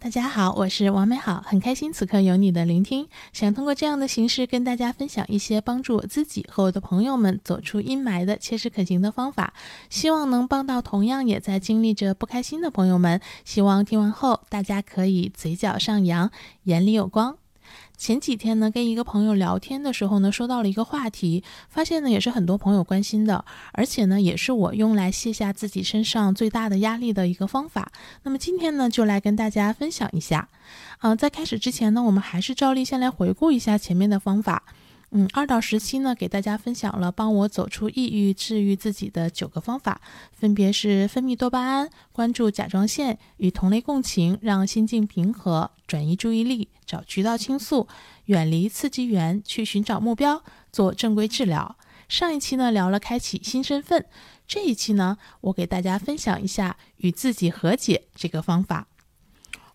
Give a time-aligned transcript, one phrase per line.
[0.00, 3.08] 大家好，我是王美好，很开心此刻有你的聆听。
[3.32, 9.52] 想通过这样的形式跟大家分享一些帮助我自己和我的朋友们走出阴霾的切实可行的方法，
[9.90, 13.20] 希望能帮到同样也在经历着不开心的朋友们。
[13.44, 16.30] 希望听完后大家可以嘴角上扬，
[16.62, 17.36] 眼里有光。
[17.96, 27.90] 前几天呢，跟一个朋友聊天的时候呢，说到了一个话题，发现呢也是很多朋友关心的，而且呢也是我用来卸下自己身上最大的压力的一个方法。
[28.22, 30.48] 那么今天呢，就来跟大家分享一下。
[31.00, 34.62] 嗯，在开始之前呢，我们还是照例先来回顾一下前面的方法。
[35.10, 40.00] 嗯，二到十七呢，给大家分享了帮我走出抑郁、治愈自己的九个方法，
[40.32, 47.88] 分别是分泌多巴胺、关注甲状腺、与同类共情、让心境平和、转移注意力、找渠道倾诉、
[48.26, 51.76] 远离刺激源、去寻找目标、做正规治疗。
[52.06, 54.04] 上一期呢聊了开启新身份，
[54.46, 58.86] 这一期呢，我给大家分享一下与自己和解这个方法。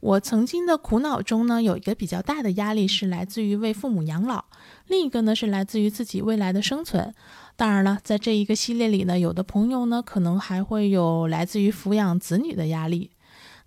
[0.04, 4.44] 我曾经的苦恼中呢，有一个比较大的压力是来自于为父母养老，
[4.88, 7.16] 另一个呢是来自于自己未来的生存。
[7.56, 13.12] 当然了，在这一个系列里呢，有的朋友呢可能还会有来自于抚养子女的压力。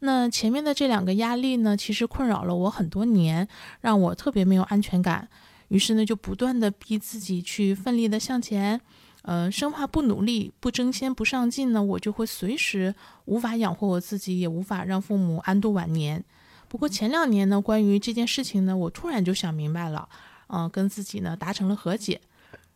[0.01, 3.49] 那前面的这两个压力呢，其实困扰了我很多年，
[3.81, 5.27] 让我特别没有安全感。
[5.69, 8.79] 于是呢，就不断的逼自己去奋力的向前。
[9.27, 16.25] 呃，生怕不努力、不争先、不上进呢，我就会随时无法养活我自己，也无法让父母安度晚年。
[16.69, 20.09] 不过前两年呢，关于这件事情呢，我突然就想明白了，
[20.47, 22.21] 嗯，跟自己呢达成了和解，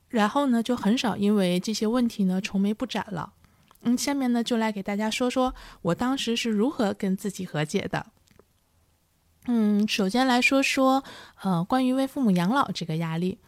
[0.08, 3.32] 然后呢就很少因为这些问题呢愁眉不展了。
[3.82, 8.06] 嗯，下面呢就来给大家说说我当时是如何跟自己和解的。
[9.46, 11.04] 嗯，首先来说说，
[11.42, 13.38] 呃，关于为父母养老这个压力。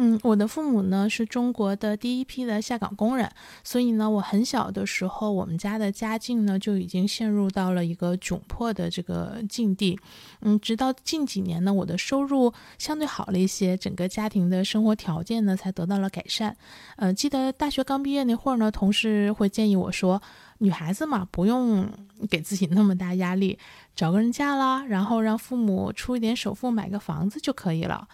[0.00, 3.28] 嗯，我的父母呢是中国的第一批的下岗工人，
[3.64, 9.98] 所以呢，我很小的时候，我们家的家境呢就已经陷入到了一个窘迫的这个境地。
[10.42, 16.56] 嗯，直到近几年呢，我的收入相对好了一些，整个家庭的生活条件呢才得到了改善。
[16.94, 20.22] 呃，记得大学刚毕业那会儿呢，同事会建议我说，
[20.58, 21.90] 女孩子嘛，不用
[22.30, 23.58] 给自己那么大压力，
[23.96, 28.06] 找个人嫁啦，然后让父母出一点首付买个房子就可以了。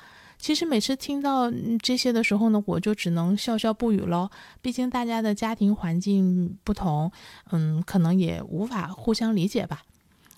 [0.44, 1.50] 其实每次听到
[1.82, 4.28] 这些的时候呢，我就只能笑笑不语喽。
[4.60, 7.10] 毕竟大家的家庭环境不同，
[7.50, 9.80] 嗯，可能也无法互相理解吧。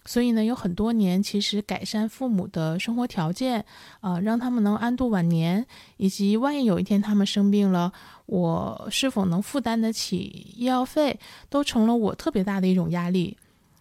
[0.04, 3.64] 所以呢，有很多年，其实改善父母的生活条件，
[3.98, 5.66] 啊，让他们能安度晚年，
[5.96, 7.92] 以及万一有一天他们生病了，
[8.26, 11.18] 我是否能负担得起医药费，
[11.50, 13.36] 都成了我特别大的一种压力。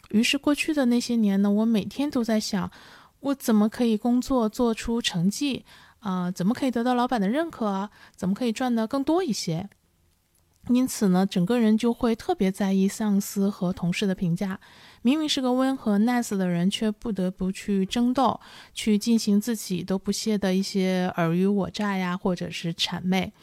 [0.10, 2.72] 于是过去的那些年呢，我每天都在想，
[3.20, 5.64] 我怎么可以工作做出成绩。
[6.06, 7.90] 啊，怎么可以得到老板的认可啊？
[8.16, 9.68] 怎么可以赚得更多一些？
[10.70, 14.60] 因此呢，整个人就会特别在意上司和同事的评价。
[15.02, 18.40] 明明是个温和 nice 的人，却不得不去争斗，
[18.76, 23.34] 去进行自己都不屑的一些尔虞我诈呀，或者是谄媚。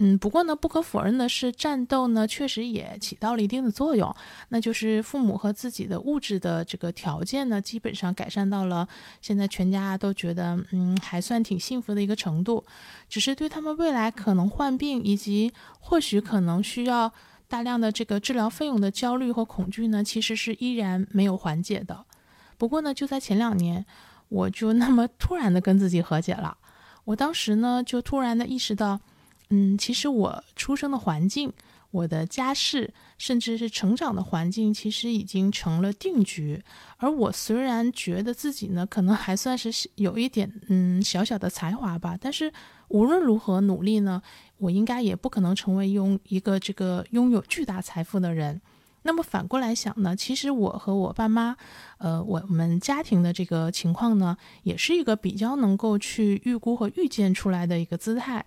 [0.00, 4.14] 嗯，不过呢，不可否认的是，战斗呢确实也起到了一定的作用。
[4.50, 8.86] 那就是父母和自己的物质的这个条件呢，基本上改善到了
[9.20, 12.64] 现在全家都觉得嗯还算挺幸福的一个程度。
[13.08, 17.12] 只是对他们未来可能患病以及或许可能需要
[17.48, 22.04] 大量的这个治疗费用的焦虑和恐惧呢，其实是依然没有缓解的。
[22.56, 23.84] 不过呢，就在前两年，
[24.28, 26.56] 我就那么突然的跟自己和解了。
[27.06, 29.00] 我当时呢，就突然的意识到。
[29.50, 31.52] 嗯，其实我出生的环境、
[31.90, 36.62] 我的家世，甚至是成长的环境，其实已经成了定局。
[36.98, 42.52] 而我虽然觉得自己呢，可能还算是有一点嗯小小的才华吧，但是
[42.88, 44.20] 无论如何努力呢，
[44.58, 48.60] 我应该也不可能成为拥一个这个拥有巨大财富的人。
[49.02, 51.56] 那么反过来想呢，其实我和我爸妈，
[51.96, 58.44] 呃，我们家庭的这个情况呢，也是一个比较能够去预估和预见出来的一个姿态。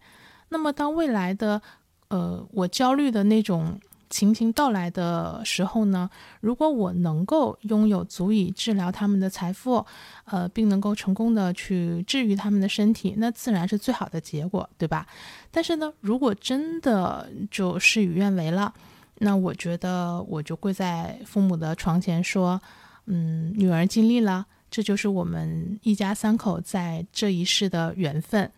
[0.53, 1.62] 那么，当未来的，
[2.09, 3.79] 呃，我焦虑的那种
[4.09, 6.09] 情形到来的时候呢？
[6.41, 9.85] 如果我能够拥有足以治疗他们的财富，
[10.25, 15.08] 呃，并能够成功的去治愈他们的身体，那自然是最好的结果，对吧？
[15.52, 18.73] 但是呢，如果真的就事与愿违了，
[19.20, 22.61] 那我觉得我就跪在父母的床前说
[23.08, 28.52] ：“嗯，女儿尽力了，这就是我们一家三口在这一世的缘分。”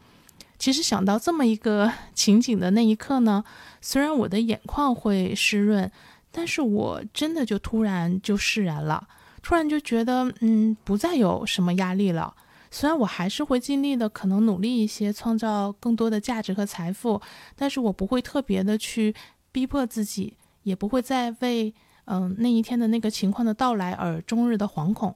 [0.63, 3.43] 其实想到这么一个 情景的那一刻呢，
[3.81, 5.91] 虽然我的眼眶会湿润，
[6.31, 9.05] 但是我真的就突然就释然了，
[9.41, 12.33] 突然就觉得，嗯，不再有什么压力了。
[12.71, 17.21] 虽然我还是会尽力的，可能努力一些，创造更多的价值和财富，
[17.57, 19.13] 但是我不会特别的去
[19.51, 21.73] 逼迫自己，也不会再为，
[22.05, 25.13] 嗯，那一天的那个情况的到来而终日的惶恐。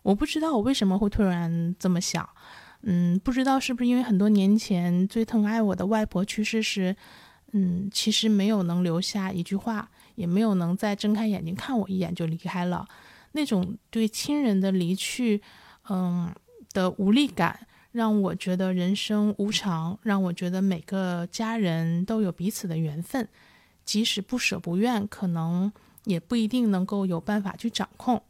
[0.00, 2.26] 我不知道我为什么会突然这么想，
[2.82, 6.94] 嗯，不知道是不是因为很多年前最疼爱我的外婆去世时，
[7.52, 12.86] 嗯，其实没有能留下一句话，也没有能再睁开眼睛看我一眼就离开了，
[13.32, 15.42] 那种对亲人的离去，
[15.90, 16.32] 嗯
[16.72, 23.28] 的无力感，让我觉得人生无常，让我觉得每个家人都有彼此的缘分，
[23.84, 25.72] 即使不舍不愿，可能
[26.04, 28.22] 也不一定能够有办法去掌控。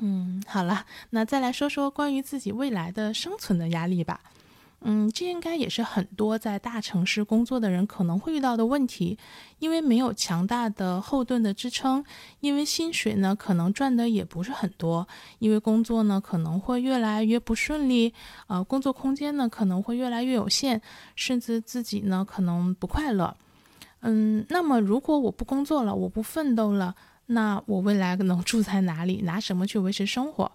[0.00, 4.20] 嗯，好了，那再来说说关于自己未来的生存的压力吧。
[4.82, 9.18] 嗯，这应该也是很多在大城市工作的人可能会遇到的问题，
[9.58, 12.04] 因为没有强大的后盾的支撑，
[12.38, 15.08] 因为薪水呢可能赚的也不是很多，
[15.40, 18.14] 因为工作呢可能会越来越不顺利，
[18.46, 20.80] 呃，工作空间呢可能会越来越有限，
[21.16, 23.36] 甚至自己呢可能不快乐。
[24.02, 26.94] 嗯，那么如果我不工作了，我不奋斗了。
[27.30, 29.22] 那我未来能住在哪里？
[29.22, 30.52] 拿什么去维持生活？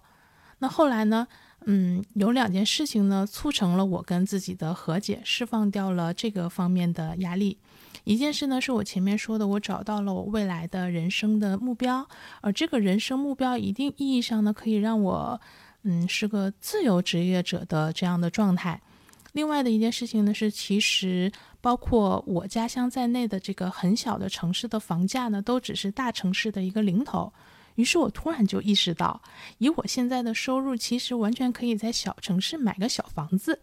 [0.60, 1.28] 那后来呢？
[1.66, 7.58] 嗯，有两件事情呢，促成了我跟自己的和解，释放掉了这个方面的压力。
[8.04, 12.06] 一件事呢，是我前面说的，我找到了我未来的人生的目标，
[12.42, 15.40] 而这个人生目标，一定意义上呢，可以让我，
[15.84, 18.82] 嗯，是个自由职业者的这样的状态。
[19.34, 27.34] 另外的一件事情呢，是其实包括我家乡在内的这个很小的城市的房价呢，都只是大城市的一个零头。
[27.76, 29.20] 于是我突然就意识到，
[29.58, 33.60] 以我现在的收入，其实完全可以在小城市买个小房子，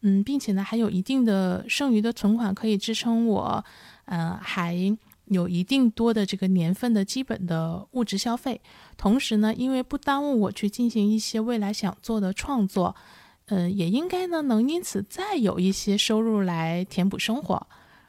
[0.00, 3.62] 嗯，并且呢，还有一定的剩余的存款可以支撑我，
[4.06, 4.96] 嗯，还
[5.26, 8.58] 有一定多的这个年份的基本的物质消费。
[8.96, 12.96] 同时呢，因为不耽误我去进行一些未来想做的创作。
[13.50, 17.66] 嗯，也应该呢，能因此再有一些收入来填补生活。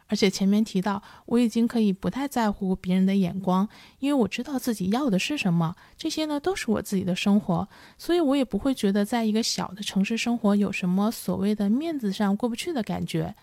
[0.08, 3.68] 而且前面提到，我已经可以不太在乎别人的眼光，
[4.00, 5.74] 因为我知道自己要的是什么。
[5.98, 7.68] 这些呢，都是我自己的生活，
[7.98, 13.34] 所以我也不会觉得在一个小的城市生活有什么所谓的面子上过不去的感觉。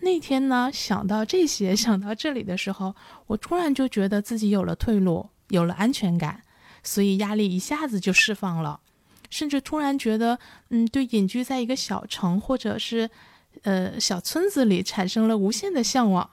[0.00, 2.94] 那天呢，想到这些， 想到这里的时候，
[3.26, 6.42] 我突然就觉得自己有了退路，有了安全感，
[6.82, 8.80] 所以压力一下子就释放了。
[9.32, 10.38] 甚至突然觉得，
[10.68, 13.08] 嗯，对隐居在一个小城或者是，
[13.62, 16.28] 呃，小村子里产生了无限的向往。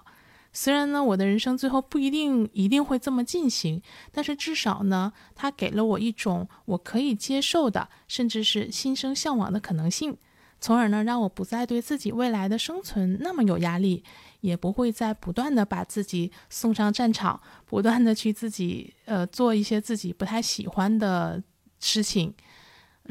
[0.52, 3.82] 虽然呢，我的人生最后不一定一定会这么进行，
[4.12, 10.18] 但是至少呢，它给了我一种我可以接受的，甚至是心生向往的可能性，
[10.60, 14.04] 从而呢，让我不再对自己未来的生存那么有压力，
[14.42, 21.42] 也不会再不断的把自己送上战场，不断的去自己呃做一些自己不太喜欢的
[21.80, 22.34] 事情。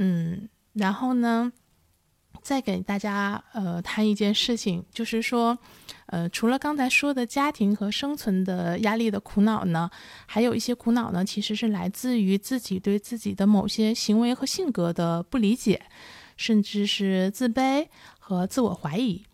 [0.01, 1.53] 嗯，然后呢，
[2.41, 5.59] 再给大家呃谈一件事情，就是说，
[6.07, 9.91] 呃，除了刚才说的家庭和生存的压力的苦恼呢，
[10.27, 15.83] 还有一些苦恼呢，其实是来自于自己对自己的某些行为和性格的不理解，
[16.37, 17.89] 甚至是自卑
[18.21, 19.25] 和自我怀疑。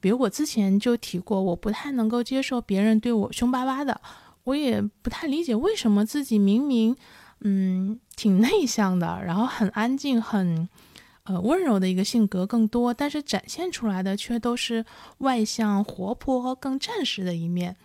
[0.00, 4.00] 比如我之前就提过，我不太能够接受别人对我凶巴巴的，
[4.44, 6.96] 我也不太理解为什么自己明明。
[7.44, 10.68] 嗯，挺内向的，然后很安静，很
[11.24, 14.84] 呃温柔的一个性格更多，但是展现出来的却都是
[15.18, 17.76] 外向、活泼、更战士的一面。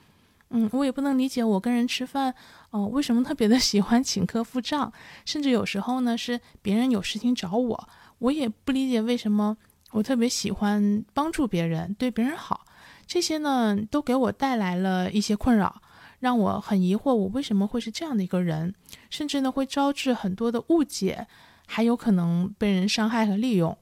[0.49, 2.33] 嗯，我也不能理解，我跟人吃饭，
[2.69, 4.93] 哦，为什么特别的喜欢请客付账，
[5.25, 7.89] 甚至有时候呢是别人有事情找我，
[8.19, 9.57] 我也不理解为什么
[9.91, 12.65] 我特别喜欢帮助别人，对别人好，
[13.05, 15.81] 这些呢都给我带来了一些困扰。
[16.19, 18.73] 让我很疑惑，我为什么会是这样的一个人，
[19.09, 21.27] 甚至呢会招致很多的误解，
[21.65, 23.77] 还有可能被人伤害和利用。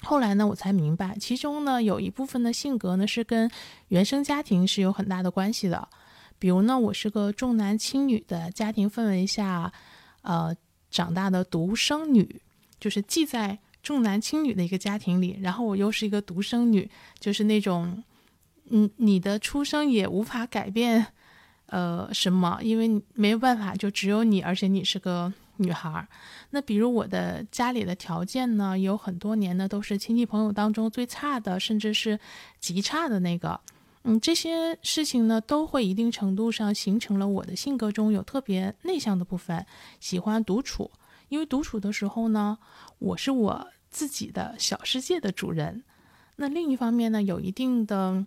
[0.00, 3.50] 后来呢，我才明白，其中呢有一部分的性格呢是跟
[3.88, 5.88] 原生家庭是有很大的关系的。
[6.38, 9.72] 比如呢，我是个重男轻女的家庭氛围下，
[10.22, 10.56] 呃
[10.90, 12.40] 长大的独生女，
[12.80, 16.90] 就是既在重男轻女的一个家庭里，然后我又是一个独生女，
[17.20, 18.02] 就是那种，
[18.70, 21.08] 嗯，你的出生也无法改变。
[21.72, 22.58] 呃，什么？
[22.62, 26.06] 因为没有办法，就只有你，而且你是个女孩儿。
[26.50, 32.20] 那比如我的家里的条件呢，有很多年呢都是亲戚朋友当中最差的，甚至是
[32.60, 33.58] 极差的那个。
[34.02, 39.64] 嗯，这些事情呢，都会一定程度上形成了我的性格中有特别内向的部分，
[39.98, 40.90] 喜欢独处。
[41.30, 42.58] 因为独处的时候呢，
[42.98, 45.82] 我是我自己的小世界的主人。
[46.36, 48.26] 那另一方面呢，有一定的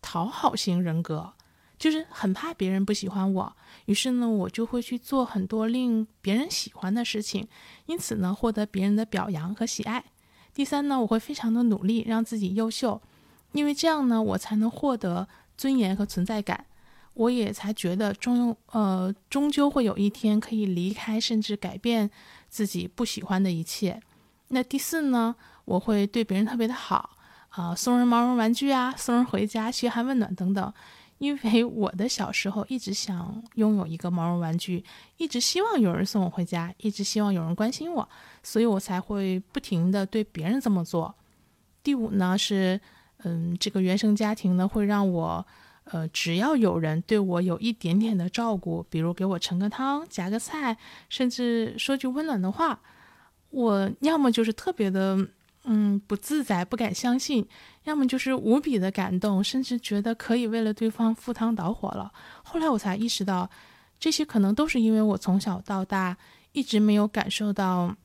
[0.00, 1.32] 讨好型人格。
[1.78, 7.46] 就是很怕别人不喜欢我，于是呢，我就会去做很多令别人喜欢的事情，
[7.86, 10.04] 因此呢，获得别人的表扬和喜爱。
[10.54, 13.02] 第三呢，我会非常的努力让自己优秀，
[13.52, 16.66] 因为这样呢，我才能获得尊严和存在感。
[17.14, 22.10] 我也才觉得终呃终究会有一天可以离开，甚至改变
[22.48, 24.00] 自己不喜欢的一切。
[24.48, 27.10] 那第四呢，我会对别人特别的好，
[27.50, 30.72] 啊，送人毛绒玩具啊，送人回家嘘寒问暖等等。
[31.24, 34.84] 因为我的小时候一直想拥有一个毛绒玩具，
[35.16, 38.06] 一直希望有人送我回家，一直希望有人关心我，
[38.42, 41.14] 所以我才会不停的对别人这么做。
[41.82, 42.78] 第五呢是，
[43.22, 45.46] 嗯，这个原生家庭呢会让我，
[45.84, 50.76] 呃，只要有人对我有一点点的照顾，比如给我盛个汤、夹个菜，
[51.08, 52.78] 甚至说句温暖的话，
[53.48, 55.26] 我要么就是特别的。
[55.66, 57.48] 嗯，不自在，不敢相信，
[57.84, 62.12] 要么就是无比的感动，甚至觉得可以为了对方赴汤蹈火了。
[62.42, 63.50] 后来我才意识到，
[63.98, 66.16] 这些可能都是因为我从小到大
[66.52, 67.96] 一直没有感受到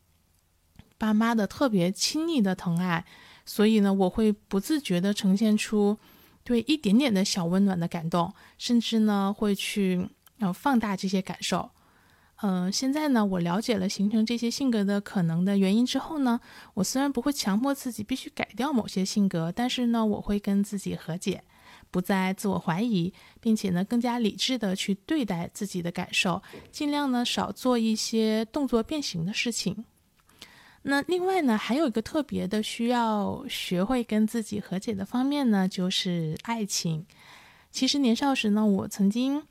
[0.98, 3.06] 爸妈的特别亲昵的疼爱，
[3.46, 5.98] 所以呢，我会不自觉地呈现出
[6.46, 11.70] 对一点点的小温暖的感动，甚至呢会去呃放大这些感受。
[12.41, 16.39] 嗯，现在呢，我了解了形成这些性格的可能的原因之后呢，
[16.74, 21.43] 我虽然不会强迫自己必须改掉某些性格，但是呢，我会跟自己和解，
[21.91, 26.41] 不再自我怀疑，并且呢，更加理智的去对待自己的感受，
[26.72, 29.84] 尽量呢少做一些动作变形的事情。
[30.84, 37.05] 那另外呢，还有一个特别的需要学会跟自己和解的方面呢，就是爱情。
[37.69, 39.43] 其实年少时呢，我曾经。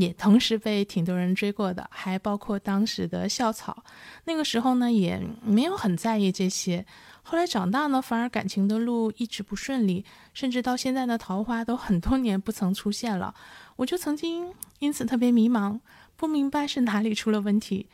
[0.00, 3.84] 也同时被挺多人追过的，还包括当时的校草。
[4.24, 6.84] 那个时候呢，也没有很在意这些。
[7.22, 13.34] 后来长大呢，反而感情的路一直不顺利，甚至到现在的桃花都很多年不曾出现了。
[13.76, 15.78] 我就曾经因此特别迷茫，
[16.16, 17.88] 不明白是哪里出了问题。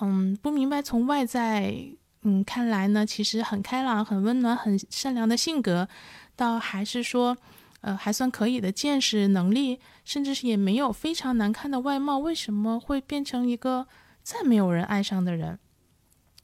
[0.00, 1.74] 嗯，不明白从外在
[2.22, 5.88] 嗯看来呢，其实很开朗、很温暖、很善良的性格，
[6.34, 7.36] 倒还是说。
[7.82, 13.86] 呃，还算可以的见识能力，甚至是也没有非常难看的外貌，为什么会变成一个
[14.22, 15.58] 再没有人爱上的人？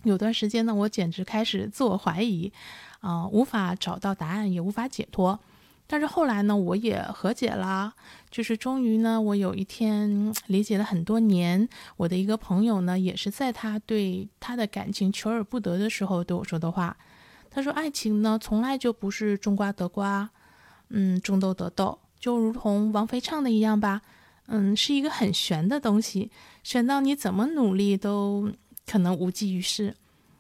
[0.05, 2.53] 有段时间呢，我简直开始自我怀疑，
[3.01, 5.39] 啊，无法找到答案，也无法解脱。
[5.89, 7.95] 但是后来呢，我也和解了，
[8.31, 16.97] 就是终于呢，我有一天理解了很多年，我的一个朋友呢，也是在他对他的感情求而不得的时候对我说的话。
[17.51, 20.29] 他说：“爱情呢，从来就不是种瓜得瓜。”
[20.89, 24.03] 嗯，种豆得豆，就如同王菲唱的一样吧。
[24.47, 26.31] 嗯，是一个很玄的东西，
[26.63, 28.53] 玄到你怎么努力都
[28.87, 29.95] 可能无济于事。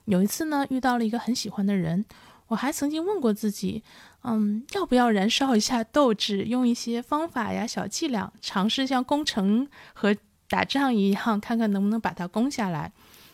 [0.04, 2.04] 有一次呢，遇到了一个很喜欢的人，
[2.46, 3.82] 我还曾经问过自己，
[4.22, 10.16] 嗯，要不要燃烧一下斗志，用一些方法呀、小伎俩，尝试像攻城和
[10.48, 12.92] 打仗一样，看看能不能把它攻下来。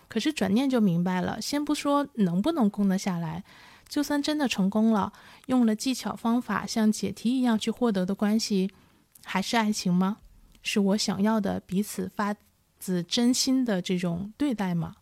[0.09, 3.45] 可是转念就明白了，先不说能不能攻得下来。
[3.92, 5.12] 就算真的成功了，
[5.49, 8.70] 用了技巧方法，像解题一样去获得的关系，
[9.22, 10.16] 还是爱情吗？
[10.62, 12.34] 是我想要的彼此发
[12.78, 14.96] 自真心的这种对待吗？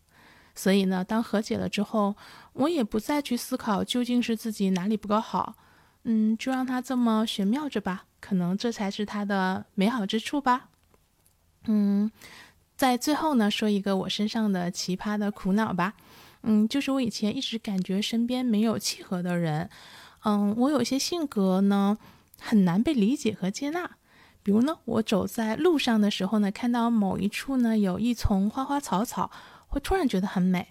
[0.56, 2.16] 所以呢，当和解了之后，
[2.54, 5.54] 我也不再去思考究竟是自己哪里不够好，
[6.02, 10.68] 嗯，就让它这么玄妙着吧，可能这才是它的美好之处吧。
[11.66, 12.10] 嗯，
[12.76, 15.94] 在最后呢，说一个我身上的奇葩的苦恼吧。
[16.42, 19.68] 嗯，就是我以前一直感觉身边没有契合的人，
[20.24, 21.98] 嗯，我有些性格呢
[22.38, 23.90] 很难被理解和接纳。
[24.42, 29.30] 比如呢，我走在路上的时候呢，看到某一处呢有一丛花花草草，
[29.68, 30.68] 会突然觉得很美，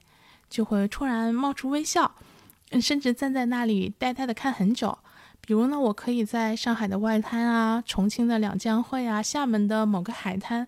[0.50, 2.16] 就会突然冒出微笑，
[2.82, 4.98] 甚至站在那里呆呆的看很久。
[5.42, 10.68] 比如呢，我可以在上海的外滩啊、重庆的两江汇啊、厦门的某个海滩，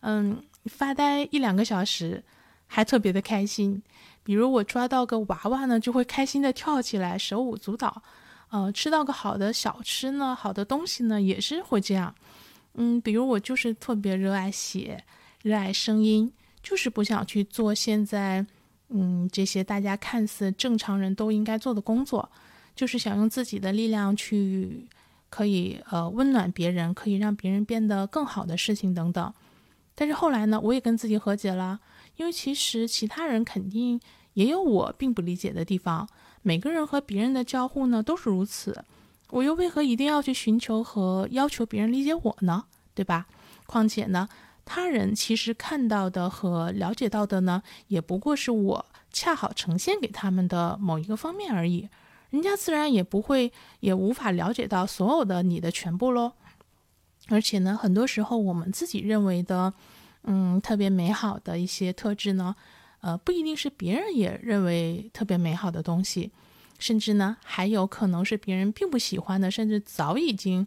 [0.00, 2.24] 嗯，发呆一两个小时，
[2.68, 3.82] 还特别的开心。
[4.22, 8.02] 比如我抓到个娃娃呢，就会开心的跳起来，手舞足蹈。
[8.50, 12.14] 呃，吃到个好的小吃呢，好的东西呢，也是会这样。
[12.74, 15.04] 嗯，比如我就是特别热爱写，
[15.42, 16.32] 热爱声音，
[16.62, 18.46] 就是不想去做现在，
[18.88, 22.30] 嗯，这些大家看似正常人都应该做的工作，
[22.74, 24.86] 就是想用自己的力量去，
[25.28, 29.34] 可以呃温暖别人，可以让别人变得更好的事情等等。
[29.94, 31.80] 但是后来呢，我也跟自己和解了，
[32.18, 33.98] 因为其实其他人肯定。
[34.34, 36.08] 也有我并不理解的地方。
[36.42, 38.84] 每个人和别人的交互呢都是如此，
[39.30, 42.66] 我又为何一定要去寻求和要求别人理解我呢？
[42.94, 43.26] 对吧？
[43.66, 44.28] 况且呢，
[44.64, 51.88] 他人其实看到的和了解到的呢，也不过是我恰好呈现给他们的某一个方面而已。
[52.30, 56.34] 人家自然也不会，也无法了解到所有的你的全部喽。
[57.26, 59.74] 而且呢，很多时候我们自己认为的，
[60.30, 62.54] 嗯，特别美好的一些特质呢。
[63.00, 66.30] 呃，不一定是别人也认为特别美好的东西，
[66.78, 70.66] 甚至呢，还有可能是别人并不喜欢的，甚至早已经，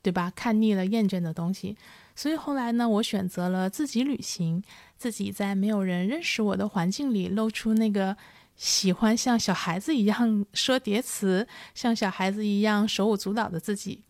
[0.00, 0.32] 对吧？
[0.34, 1.76] 看腻了、厌倦的东西。
[2.14, 4.62] 所以后来呢，我选择了自己旅行，
[4.96, 8.16] 自己在没有人认识我的环境里，露出那个
[8.54, 14.02] 喜欢像小孩子一样说叠词、像小孩子一样手舞足蹈的自己。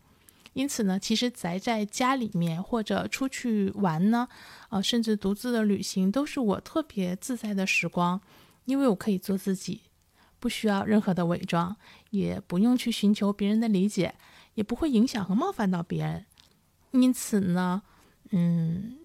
[0.53, 4.27] 因此呢，其实宅在家里面或者出去玩呢，
[4.69, 8.21] 呃，甚至独自的旅行，都是我特别自在的时光，
[8.65, 9.81] 因为我可以做自己，
[10.39, 11.75] 不需要任何的伪装，
[12.11, 14.15] 也不用去寻求别人的理解，
[14.53, 16.25] 也不会影响和冒犯到别人。
[16.91, 17.83] 因此呢。
[18.35, 18.97] 嗯，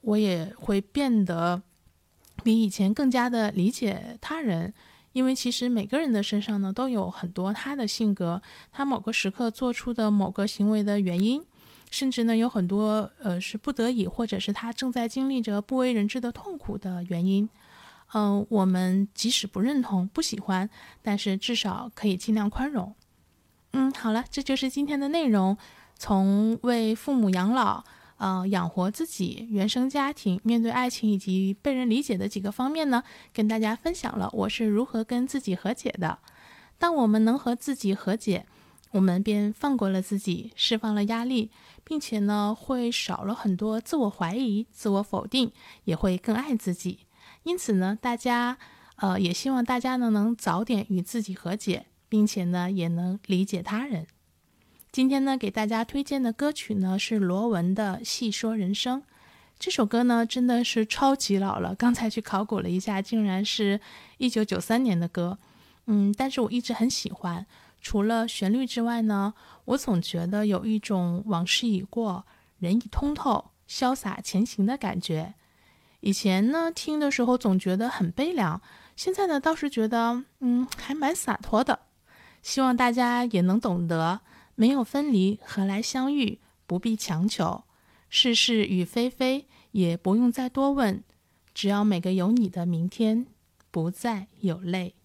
[0.00, 1.60] 我也会变得
[2.42, 4.72] 比以前更加的理解他人，
[5.12, 8.40] 因为其实每个人的身上呢都有很多他的性格，
[8.70, 11.42] 他某个时刻做出的某个行为的原因，
[11.90, 17.48] 甚至呢有很多呃是不得已，或者是他正在经历着不为人知的痛苦的原因。
[18.12, 20.68] 嗯，我们即使不认同、不喜欢，
[21.02, 22.94] 但是至少可以尽量宽容。
[23.72, 25.56] 嗯，好了，这就是今天的内容，
[25.96, 27.84] 从为父母养老。
[28.20, 36.18] 呃，养活自己、原生家庭、面对爱情以及被人理解的几个方面呢，跟大家分享了我是如何跟自己和解的。
[36.78, 38.44] 当我们能和自己和解，
[38.90, 41.50] 我们便放过了自己，释放了压力，
[41.82, 45.50] 并且呢，会少了很多自我怀疑、自我否定，
[45.84, 46.98] 也会更爱自己。
[47.44, 48.58] 因此呢，大家，
[48.96, 54.06] 呃，也希望大家呢能早点与自己和解，并且呢，也能理解他人。
[54.92, 59.00] 今天呢，给大家推荐的歌曲呢是罗文的《细说人生》。
[59.56, 63.80] 这首歌呢真的是超级老了，刚才去考古了一下，竟然是
[64.18, 65.38] 一九九三年的歌。
[65.86, 67.46] 嗯，但是我一直很喜欢。
[67.80, 69.32] 除了旋律之外呢，
[69.66, 72.26] 我总觉得有一种往事已过，
[72.58, 75.34] 人已通透，潇洒前行的感觉。
[76.00, 78.60] 以前呢听的时候总觉得很悲凉，
[78.96, 81.78] 现在呢倒是觉得嗯还蛮洒脱的。
[82.42, 84.22] 希望大家也能懂得。
[84.60, 86.38] 没有分离，何来相遇？
[86.66, 87.64] 不必强求，
[88.10, 91.02] 是是与非非，也不用再多问。
[91.54, 93.26] 只要每个有你的明天，
[93.70, 94.96] 不再有泪。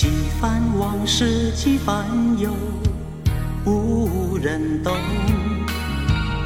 [0.00, 0.08] 几
[0.40, 2.06] 番往事几番
[2.38, 2.50] 忧，
[3.66, 4.96] 无人懂。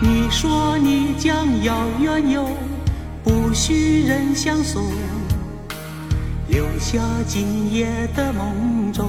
[0.02, 2.48] 你说你将要远游，
[3.22, 4.82] 不许人相送，
[6.48, 9.08] 留下今夜的梦中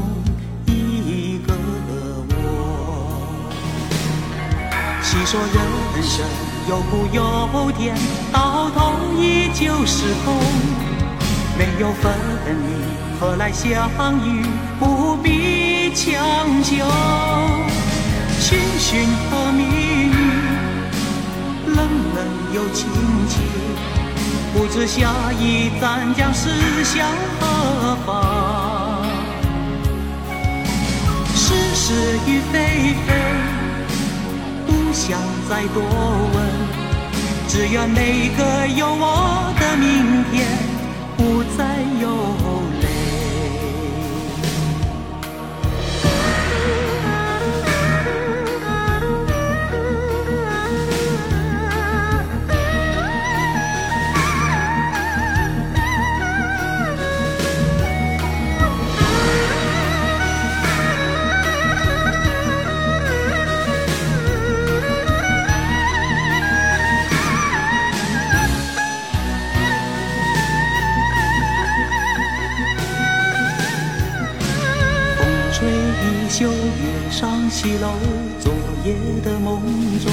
[0.68, 1.56] 一个
[2.30, 3.42] 我。
[5.02, 6.24] 细说人生。
[6.70, 7.98] 有苦有甜，
[8.32, 10.85] 到头依旧是空。
[11.58, 12.12] 没有分
[12.46, 13.90] 离，何来相
[14.26, 14.46] 遇？
[14.80, 16.86] 不必强求。
[18.40, 20.16] 寻寻和觅觅，
[21.68, 21.78] 冷
[22.16, 22.88] 冷又清
[23.28, 23.42] 清。
[24.54, 26.50] 不知下一站将驶
[26.84, 27.08] 向
[27.40, 29.06] 何方？
[31.36, 33.14] 是是与非非。
[34.68, 35.82] 不想再多
[36.34, 36.36] 问，
[37.48, 40.46] 只愿每个有我的明天，
[41.18, 42.35] 不再有。
[77.50, 77.90] 西楼
[78.40, 78.52] 昨
[78.84, 79.62] 夜的梦
[80.00, 80.12] 中，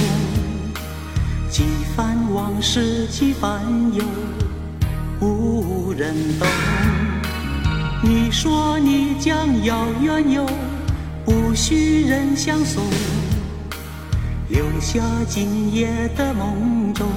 [1.49, 1.63] 几
[1.95, 3.61] 番往事几番
[3.93, 4.03] 忧，
[5.19, 6.47] 无人懂。
[8.01, 10.47] 你说你将要远游，
[11.25, 12.83] 不许人相送，
[14.49, 17.07] 留下今夜的梦中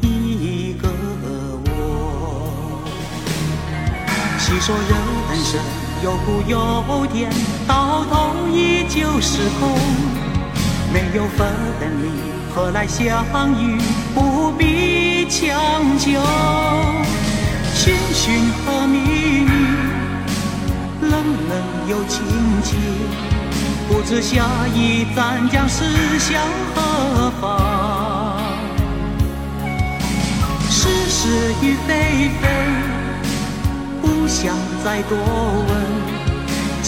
[0.00, 0.88] 一个
[1.66, 2.82] 我。
[4.38, 5.60] 细说人生。
[6.00, 7.28] 有苦有甜，
[7.68, 9.78] 到头依旧是空。
[10.92, 11.46] 没有分
[12.02, 12.08] 离，
[12.54, 13.24] 何来相
[13.60, 13.78] 遇？
[14.14, 15.46] 不必强
[15.98, 16.10] 求。
[17.74, 18.98] 寻寻和觅
[19.44, 19.50] 觅，
[21.02, 22.24] 冷冷又清
[22.64, 22.80] 清。
[23.86, 25.84] 不知下一站将驶
[26.18, 26.42] 向
[26.74, 28.42] 何方？
[30.70, 32.48] 是是与非非，
[34.02, 34.54] 不想
[34.84, 36.17] 再多问。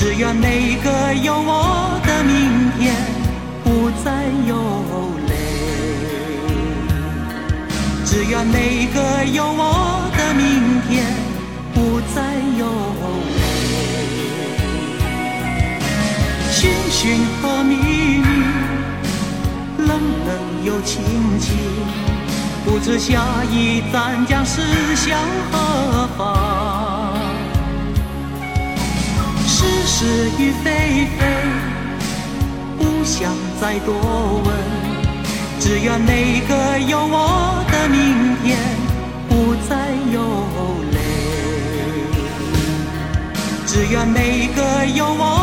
[0.01, 2.97] 只愿每个有我的明天，
[3.63, 4.57] 不再有
[5.29, 5.33] 泪。
[8.07, 11.05] 只愿每个有我的明天，
[11.75, 12.65] 不再有
[13.37, 13.43] 泪。
[16.51, 18.25] 寻寻和觅觅，
[19.87, 19.91] 冷
[20.27, 20.31] 冷
[20.65, 21.05] 又清
[21.39, 21.59] 清，
[22.65, 24.63] 不知下一站将驶
[24.97, 25.19] 向
[25.53, 27.00] 何方。
[30.01, 30.07] 是
[30.39, 31.21] 与非非，
[32.79, 33.93] 不想再多
[34.47, 34.49] 问。
[35.61, 38.57] 只愿每个有我的明天，
[39.29, 40.17] 不再有
[40.91, 40.97] 泪。
[43.67, 45.40] 只愿每个有我。